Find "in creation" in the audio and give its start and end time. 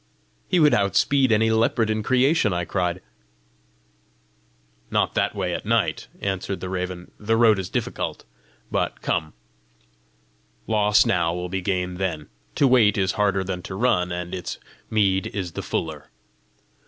1.91-2.53